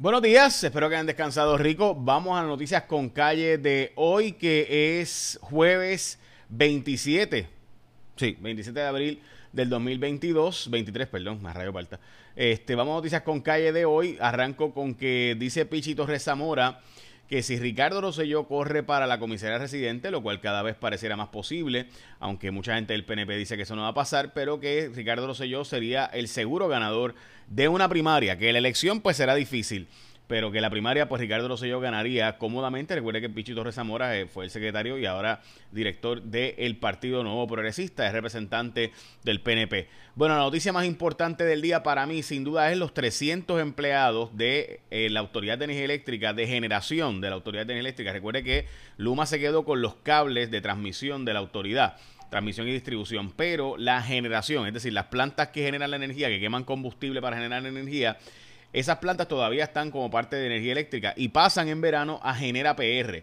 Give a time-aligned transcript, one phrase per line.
[0.00, 1.92] Buenos días, espero que hayan descansado rico.
[1.92, 7.48] Vamos a las noticias con calle de hoy, que es jueves 27.
[8.14, 9.22] Sí, 27 de abril
[9.52, 11.98] del 2022, 23, perdón, más rayo falta.
[12.36, 14.16] Este, vamos a noticias con calle de hoy.
[14.20, 16.80] Arranco con que dice Pichito Rezamora
[17.28, 21.28] que si Ricardo Rosselló corre para la comisaría residente, lo cual cada vez pareciera más
[21.28, 21.88] posible,
[22.20, 25.26] aunque mucha gente del PNP dice que eso no va a pasar, pero que Ricardo
[25.26, 27.14] Rosselló sería el seguro ganador
[27.48, 29.88] de una primaria, que la elección pues será difícil
[30.28, 32.94] pero que la primaria, pues Ricardo Rosselló ganaría cómodamente.
[32.94, 35.40] Recuerde que Pichito Torres Zamora eh, fue el secretario y ahora
[35.72, 38.92] director del Partido Nuevo Progresista, es representante
[39.24, 39.88] del PNP.
[40.14, 44.36] Bueno, la noticia más importante del día para mí, sin duda, es los 300 empleados
[44.36, 48.12] de eh, la Autoridad de Energía Eléctrica, de generación de la Autoridad de Energía Eléctrica.
[48.12, 48.66] Recuerde que
[48.98, 51.96] Luma se quedó con los cables de transmisión de la autoridad
[52.30, 56.38] transmisión y distribución, pero la generación, es decir, las plantas que generan la energía, que
[56.38, 58.18] queman combustible para generar energía,
[58.72, 62.76] esas plantas todavía están como parte de energía eléctrica y pasan en verano a Genera
[62.76, 63.22] PR.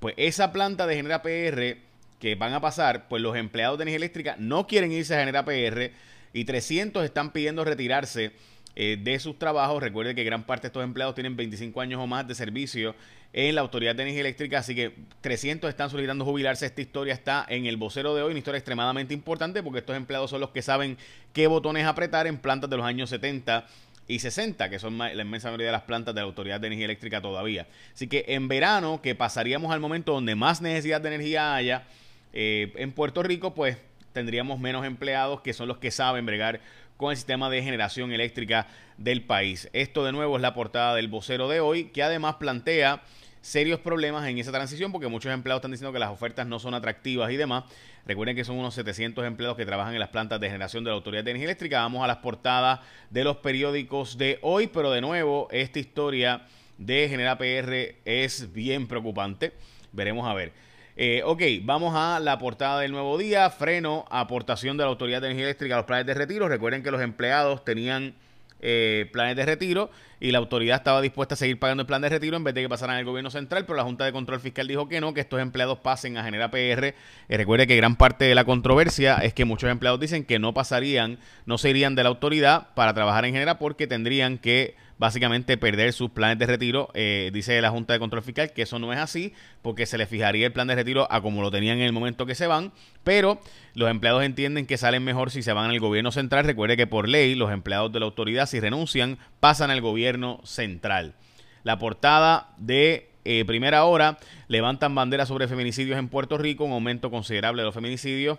[0.00, 1.78] Pues esa planta de Genera PR
[2.18, 5.44] que van a pasar, pues los empleados de energía eléctrica no quieren irse a Genera
[5.44, 5.92] PR
[6.32, 8.32] y 300 están pidiendo retirarse
[8.76, 9.82] eh, de sus trabajos.
[9.82, 12.94] Recuerde que gran parte de estos empleados tienen 25 años o más de servicio
[13.32, 16.66] en la Autoridad de Energía Eléctrica, así que 300 están solicitando jubilarse.
[16.66, 20.30] Esta historia está en el vocero de hoy, una historia extremadamente importante porque estos empleados
[20.30, 20.98] son los que saben
[21.32, 23.66] qué botones apretar en plantas de los años 70
[24.10, 26.86] y 60, que son la inmensa mayoría de las plantas de la Autoridad de Energía
[26.86, 27.68] Eléctrica todavía.
[27.94, 31.84] Así que en verano, que pasaríamos al momento donde más necesidad de energía haya,
[32.32, 33.76] eh, en Puerto Rico, pues
[34.12, 36.60] tendríamos menos empleados que son los que saben bregar
[36.96, 38.66] con el sistema de generación eléctrica
[38.98, 39.70] del país.
[39.72, 43.02] Esto de nuevo es la portada del vocero de hoy, que además plantea
[43.40, 46.74] serios problemas en esa transición porque muchos empleados están diciendo que las ofertas no son
[46.74, 47.64] atractivas y demás.
[48.06, 50.96] Recuerden que son unos 700 empleados que trabajan en las plantas de generación de la
[50.96, 51.80] Autoridad de Energía Eléctrica.
[51.80, 52.80] Vamos a las portadas
[53.10, 56.42] de los periódicos de hoy, pero de nuevo, esta historia
[56.78, 59.52] de Genera PR es bien preocupante.
[59.92, 60.52] Veremos a ver.
[60.96, 63.48] Eh, ok, vamos a la portada del nuevo día.
[63.50, 66.48] Freno, aportación de la Autoridad de Energía Eléctrica a los planes de retiro.
[66.48, 68.14] Recuerden que los empleados tenían
[68.62, 69.90] eh, planes de retiro
[70.20, 72.62] y la autoridad estaba dispuesta a seguir pagando el plan de retiro en vez de
[72.62, 75.20] que pasaran al gobierno central, pero la Junta de Control Fiscal dijo que no, que
[75.20, 76.84] estos empleados pasen a Genera PR.
[76.84, 76.94] Eh,
[77.28, 81.18] recuerde que gran parte de la controversia es que muchos empleados dicen que no pasarían,
[81.46, 85.94] no se irían de la autoridad para trabajar en Genera porque tendrían que básicamente perder
[85.94, 86.90] sus planes de retiro.
[86.92, 90.10] Eh, dice la Junta de Control Fiscal que eso no es así, porque se les
[90.10, 92.70] fijaría el plan de retiro a como lo tenían en el momento que se van,
[93.02, 93.40] pero
[93.74, 96.44] los empleados entienden que salen mejor si se van al gobierno central.
[96.44, 101.14] Recuerde que por ley los empleados de la autoridad, si renuncian, pasan al gobierno central.
[101.62, 104.18] La portada de eh, primera hora
[104.48, 108.38] levantan banderas sobre feminicidios en Puerto Rico, un aumento considerable de los feminicidios.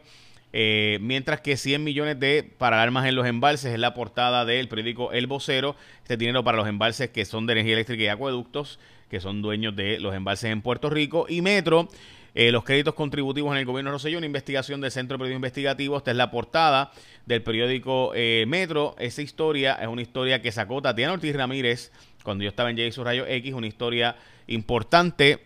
[0.53, 4.67] Eh, mientras que 100 millones de para armas en los embalses es la portada del
[4.67, 5.75] periódico El Vocero.
[6.01, 8.79] Este dinero para los embalses que son de energía eléctrica y acueductos,
[9.09, 11.25] que son dueños de los embalses en Puerto Rico.
[11.29, 11.88] Y Metro,
[12.35, 15.38] eh, los créditos contributivos en el gobierno de Rosselló, una investigación del Centro de Periodismo
[15.38, 15.97] Investigativo.
[15.97, 16.91] Esta es la portada
[17.25, 18.95] del periódico eh, Metro.
[19.00, 21.91] Esa historia es una historia que sacó Tatiana Ortiz Ramírez
[22.23, 23.03] cuando yo estaba en J.
[23.03, 24.16] Rayo X, una historia
[24.47, 25.39] importante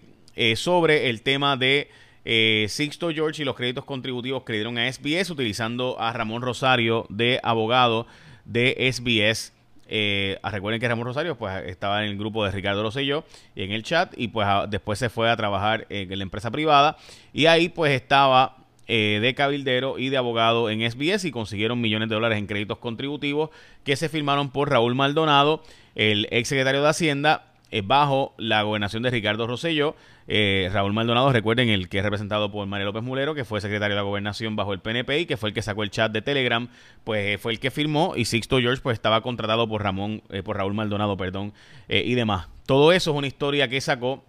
[0.56, 1.90] sobre el tema de
[2.26, 6.42] eh, Sixto George y los créditos contributivos que le dieron a SBS utilizando a Ramón
[6.42, 8.08] Rosario de abogado
[8.46, 9.54] de SBS.
[9.88, 13.24] Eh, ah, recuerden que Ramón Rosario pues estaba en el grupo de Ricardo Rosselló
[13.56, 16.98] en el chat y pues después se fue a trabajar en la empresa privada
[17.32, 18.58] y ahí pues estaba
[18.88, 22.80] eh, de cabildero y de abogado en SBS y consiguieron millones de dólares en créditos
[22.80, 23.52] contributivos
[23.84, 25.64] que se firmaron por Raúl Maldonado,
[25.94, 29.96] el ex secretario de Hacienda bajo la gobernación de Ricardo Rosselló.
[30.28, 33.96] Eh, Raúl Maldonado, recuerden, el que es representado por María López Mulero, que fue secretario
[33.96, 36.22] de la gobernación bajo el PNP y que fue el que sacó el chat de
[36.22, 36.68] Telegram,
[37.04, 40.42] pues eh, fue el que firmó y Sixto George pues estaba contratado por Ramón, eh,
[40.42, 41.54] por Raúl Maldonado, perdón,
[41.88, 42.48] y demás.
[42.66, 44.24] Todo eso es una historia que sacó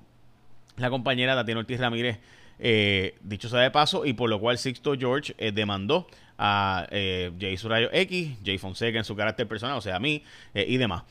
[0.76, 2.18] la compañera Tatiana Ortiz Ramírez,
[3.22, 8.36] dicho sea de paso, y por lo cual Sixto George demandó a Jay Surayo X,
[8.44, 10.22] Jay Fonseca en su carácter personal, o sea, a mí
[10.54, 11.04] y demás.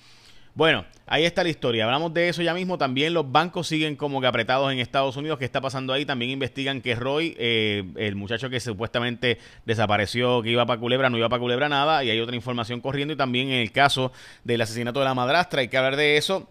[0.55, 1.83] Bueno, ahí está la historia.
[1.83, 2.77] Hablamos de eso ya mismo.
[2.77, 5.37] También los bancos siguen como que apretados en Estados Unidos.
[5.37, 6.05] ¿Qué está pasando ahí?
[6.05, 11.17] También investigan que Roy, eh, el muchacho que supuestamente desapareció, que iba para Culebra, no
[11.17, 12.05] iba para Culebra nada.
[12.05, 13.13] Y hay otra información corriendo.
[13.13, 14.13] Y también en el caso
[14.45, 16.49] del asesinato de la madrastra, hay que hablar de eso.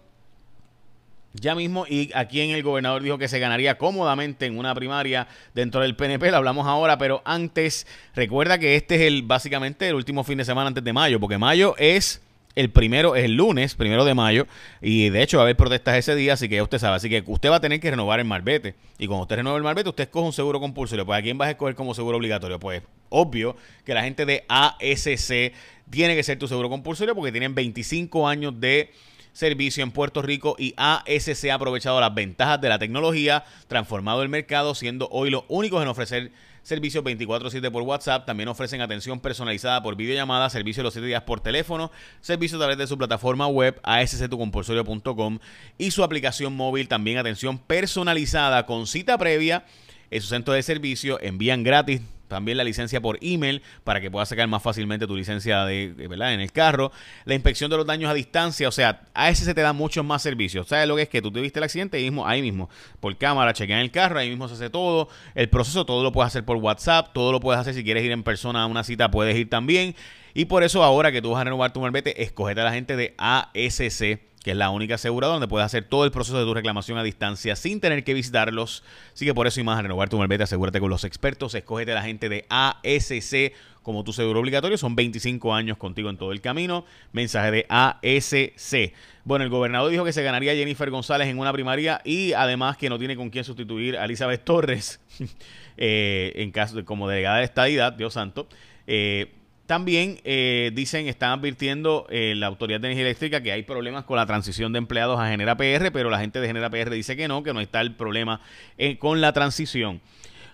[1.33, 5.27] Ya mismo, y aquí en el gobernador dijo que se ganaría cómodamente en una primaria
[5.53, 7.85] dentro del PNP, lo hablamos ahora, pero antes,
[8.15, 11.37] recuerda que este es el básicamente el último fin de semana antes de mayo, porque
[11.37, 12.21] mayo es
[12.55, 14.47] el primero es el lunes, primero de mayo,
[14.81, 16.95] y de hecho va a haber protestas ese día, así que usted sabe.
[16.95, 18.75] Así que usted va a tener que renovar el marbete.
[18.97, 21.05] Y cuando usted renueva el marbete, usted escoge un seguro compulsorio.
[21.05, 22.59] Pues ¿a quién vas a escoger como seguro obligatorio?
[22.59, 25.53] Pues obvio que la gente de ASC
[25.89, 28.91] tiene que ser tu seguro compulsorio porque tienen 25 años de
[29.33, 34.29] servicio en Puerto Rico y ASC ha aprovechado las ventajas de la tecnología, transformado el
[34.29, 36.31] mercado, siendo hoy los únicos en ofrecer
[36.65, 41.39] servicios 24/7 por WhatsApp, también ofrecen atención personalizada por videollamada, servicio los 7 días por
[41.39, 41.91] teléfono,
[42.21, 45.37] servicio a través de su plataforma web asctucompulsorio.com
[45.77, 49.63] y su aplicación móvil, también atención personalizada con cita previa
[50.09, 54.29] en su centro de servicio, envían gratis también la licencia por email para que puedas
[54.29, 56.33] sacar más fácilmente tu licencia de, ¿verdad?
[56.33, 56.91] en el carro.
[57.25, 60.05] La inspección de los daños a distancia, o sea, a ese se te dan muchos
[60.05, 60.67] más servicios.
[60.67, 61.09] ¿Sabes lo que es?
[61.09, 62.69] Que tú tuviste el accidente mismo, ahí mismo,
[62.99, 65.09] por cámara, chequean el carro, ahí mismo se hace todo.
[65.33, 68.11] El proceso todo lo puedes hacer por WhatsApp, todo lo puedes hacer si quieres ir
[68.11, 69.95] en persona a una cita, puedes ir también.
[70.33, 72.95] Y por eso ahora que tú vas a renovar tu malvete, escogete a la gente
[72.95, 76.53] de ASC que es la única aseguradora donde puedes hacer todo el proceso de tu
[76.53, 78.83] reclamación a distancia sin tener que visitarlos.
[79.11, 81.95] Así que por eso y más, renovar tu malvete, asegúrate con los expertos, escógete a
[81.95, 84.77] la gente de ASC como tu seguro obligatorio.
[84.77, 86.85] Son 25 años contigo en todo el camino.
[87.11, 88.93] Mensaje de ASC.
[89.23, 92.87] Bueno, el gobernador dijo que se ganaría Jennifer González en una primaria y además que
[92.87, 94.99] no tiene con quién sustituir a Elizabeth Torres
[95.77, 98.47] eh, en caso de, como delegada de estadidad, Dios santo.
[98.85, 99.33] Eh,
[99.65, 104.17] también eh, dicen, están advirtiendo eh, la Autoridad de Energía Eléctrica que hay problemas con
[104.17, 107.27] la transición de empleados a Genera PR, pero la gente de Genera PR dice que
[107.27, 108.41] no, que no está el problema
[108.77, 110.01] eh, con la transición.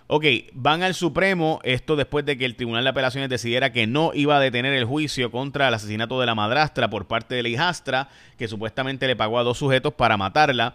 [0.08, 4.12] Ok, van al Supremo, esto después de que el Tribunal de Apelaciones decidiera que no
[4.14, 7.48] iba a detener el juicio contra el asesinato de la madrastra por parte de la
[7.48, 10.74] hijastra, que supuestamente le pagó a dos sujetos para matarla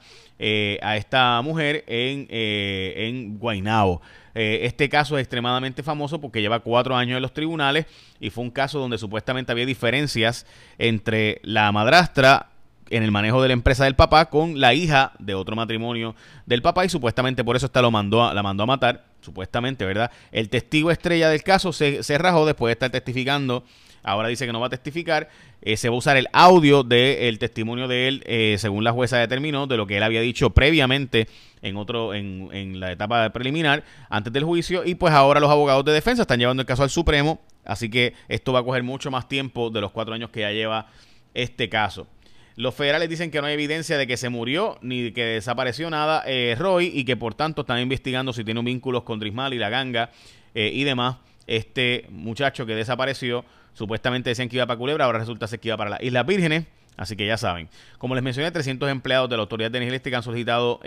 [0.81, 4.01] a esta mujer en, en Guaynabo.
[4.39, 7.87] Eh, este caso es extremadamente famoso porque lleva cuatro años en los tribunales
[8.19, 10.45] y fue un caso donde supuestamente había diferencias
[10.77, 12.49] entre la madrastra
[12.91, 16.13] en el manejo de la empresa del papá con la hija de otro matrimonio
[16.45, 20.11] del papá y supuestamente por eso esta lo mandó la mandó a matar, supuestamente, ¿verdad?
[20.31, 23.63] El testigo estrella del caso se, se rajó después de estar testificando
[24.07, 25.29] ahora dice que no va a testificar.
[25.61, 29.17] Eh, se va a usar el audio del testimonio de él, eh, según la jueza
[29.17, 31.27] determinó, de lo que él había dicho previamente
[31.61, 35.83] en otro en, en la etapa preliminar antes del juicio y pues ahora los abogados
[35.83, 39.09] de defensa están llevando el caso al Supremo, así que esto va a coger mucho
[39.09, 40.87] más tiempo de los cuatro años que ya lleva
[41.33, 42.07] este caso.
[42.57, 46.23] Los federales dicen que no hay evidencia de que se murió ni que desapareció nada
[46.27, 49.57] eh, Roy y que por tanto están investigando si tiene un vínculo con Trismal y
[49.57, 50.11] la ganga
[50.53, 51.17] y demás.
[51.45, 53.45] Este muchacho que desapareció
[53.77, 56.65] Supuestamente decían que iba para Culebra, ahora resulta ser que iba para las Islas Vírgenes.
[56.97, 57.69] Así que ya saben.
[57.99, 60.79] Como les mencioné, 300 empleados de la Autoridad de Energía Eléctrica han solicitado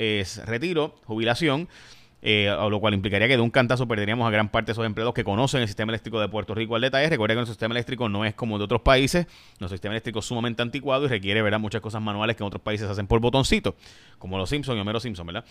[0.45, 1.69] retiro, jubilación.
[2.23, 5.15] Eh, lo cual implicaría que de un cantazo perderíamos a gran parte de esos empleados
[5.15, 7.09] que conocen el sistema eléctrico de Puerto Rico al detalle.
[7.09, 9.27] Recuerden que nuestro sistema eléctrico no es como de otros países.
[9.59, 11.59] Nuestro sistema eléctrico es sumamente anticuado y requiere ¿verdad?
[11.59, 13.75] muchas cosas manuales que en otros países hacen por botoncito,
[14.19, 15.45] como los Simpsons y Homero Simpson, ¿verdad?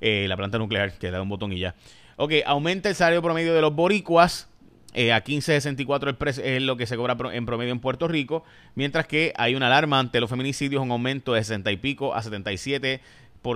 [0.00, 1.74] Eh, la planta nuclear que le da un botón y ya.
[2.16, 4.48] Ok, aumenta el salario promedio de los boricuas
[4.94, 8.42] eh, a 15.64 el precio es lo que se cobra en promedio en Puerto Rico,
[8.74, 12.22] mientras que hay una alarma ante los feminicidios, un aumento de 60 y pico a
[12.22, 13.00] 77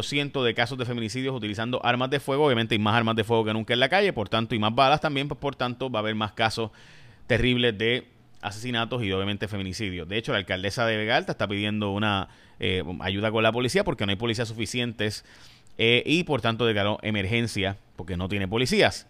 [0.04, 2.46] ciento de casos de feminicidios utilizando armas de fuego.
[2.46, 4.74] Obviamente hay más armas de fuego que nunca en la calle, por tanto, y más
[4.74, 6.70] balas también, pues por tanto va a haber más casos
[7.26, 8.08] terribles de
[8.40, 10.08] asesinatos y obviamente feminicidios.
[10.08, 13.84] De hecho, la alcaldesa de Vega Alta está pidiendo una eh, ayuda con la policía
[13.84, 15.24] porque no hay policías suficientes
[15.78, 19.06] eh, y por tanto declaró emergencia porque no tiene policías.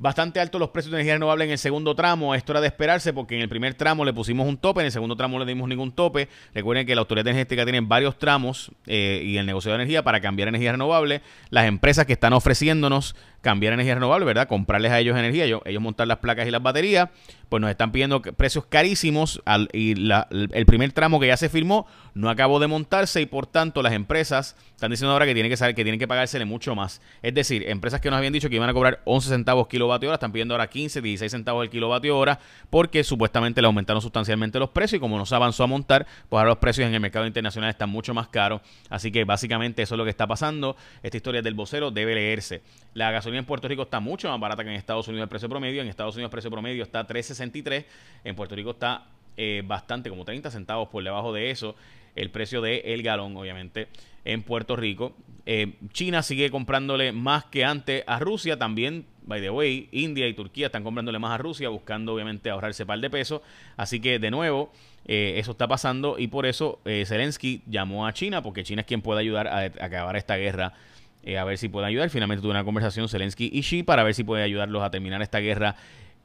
[0.00, 2.34] Bastante altos los precios de energía renovable en el segundo tramo.
[2.34, 4.92] Esto era de esperarse porque en el primer tramo le pusimos un tope, en el
[4.92, 6.30] segundo tramo no le dimos ningún tope.
[6.54, 10.22] Recuerden que la autoridad energética tiene varios tramos eh, y el negocio de energía para
[10.22, 11.20] cambiar energía renovable.
[11.50, 14.48] Las empresas que están ofreciéndonos cambiar energía renovable, ¿verdad?
[14.48, 17.08] Comprarles a ellos energía, ellos, ellos montar las placas y las baterías,
[17.48, 19.42] pues nos están pidiendo precios carísimos
[19.72, 19.94] y
[20.30, 23.92] el primer tramo que ya se firmó no acabó de montarse y por tanto las
[23.92, 27.00] empresas están diciendo ahora que tienen que saber que tienen que pagársele mucho más.
[27.22, 30.14] Es decir, empresas que nos habían dicho que iban a cobrar 11 centavos kilovatio hora
[30.14, 32.38] están pidiendo ahora 15, 16 centavos el kilovatio hora
[32.70, 36.38] porque supuestamente le aumentaron sustancialmente los precios y como no se avanzó a montar, pues
[36.38, 38.60] ahora los precios en el mercado internacional están mucho más caros.
[38.88, 40.76] Así que básicamente eso es lo que está pasando.
[41.02, 42.62] Esta historia del vocero debe leerse.
[42.94, 45.48] La gasolina en Puerto Rico está mucho más barata que en Estados Unidos el precio
[45.48, 45.82] promedio.
[45.82, 47.84] En Estados Unidos el precio promedio está 3.63.
[48.24, 49.06] En Puerto Rico está
[49.36, 51.74] eh, bastante, como 30 centavos por debajo de eso.
[52.16, 53.88] El precio del el galón, obviamente,
[54.24, 55.14] en Puerto Rico.
[55.46, 58.58] Eh, China sigue comprándole más que antes a Rusia.
[58.58, 62.84] También, by the way, India y Turquía están comprándole más a Rusia, buscando obviamente ahorrarse
[62.84, 63.40] par de pesos.
[63.76, 64.72] Así que, de nuevo,
[65.06, 69.00] eh, eso está pasando y por eso Zelensky llamó a China, porque China es quien
[69.00, 70.74] puede ayudar a acabar esta guerra
[71.22, 72.10] eh, a ver si puede ayudar.
[72.10, 75.38] Finalmente tuve una conversación Zelensky y Xi para ver si puede ayudarlos a terminar esta
[75.38, 75.76] guerra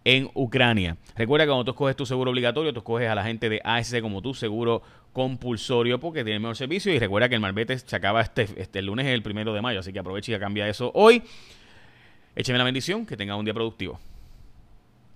[0.03, 0.97] en Ucrania.
[1.15, 4.01] Recuerda que cuando tú escoges tu seguro obligatorio, tú escoges a la gente de ASC
[4.01, 6.93] como tu seguro compulsorio porque tiene mejor servicio.
[6.93, 9.91] Y recuerda que el malvete se acaba este, este lunes, el primero de mayo, así
[9.91, 11.23] que aprovecha y cambia eso hoy.
[12.35, 13.99] Écheme la bendición, que tenga un día productivo.